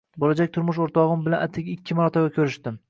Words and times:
Bo`lajak 0.21 0.55
turmush 0.55 0.79
o`rtog`im 0.85 1.27
bilan 1.29 1.47
atigi 1.49 1.77
ikki 1.79 2.03
marotaba 2.03 2.37
ko`rishdim 2.41 2.79